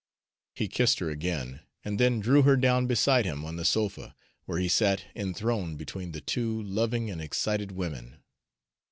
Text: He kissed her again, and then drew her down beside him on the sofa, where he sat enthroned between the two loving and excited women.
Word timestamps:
He 0.55 0.67
kissed 0.67 0.97
her 0.97 1.11
again, 1.11 1.59
and 1.85 1.99
then 1.99 2.19
drew 2.21 2.41
her 2.41 2.57
down 2.57 2.87
beside 2.87 3.23
him 3.23 3.45
on 3.45 3.57
the 3.57 3.63
sofa, 3.63 4.15
where 4.45 4.57
he 4.57 4.67
sat 4.67 5.05
enthroned 5.15 5.77
between 5.77 6.11
the 6.11 6.21
two 6.21 6.59
loving 6.63 7.11
and 7.11 7.21
excited 7.21 7.71
women. 7.73 8.17